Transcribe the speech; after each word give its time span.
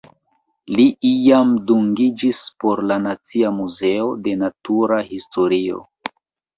Li 0.79 0.85
iam 1.09 1.51
dungiĝis 1.73 2.41
por 2.65 2.83
la 2.93 2.99
Nacia 3.05 3.55
Muzeo 3.61 4.11
de 4.27 4.37
Natura 4.45 5.03
Historio. 5.15 5.89